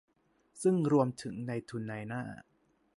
[0.61, 2.23] ซึ่งรวมถึงนายทุนนายหน้า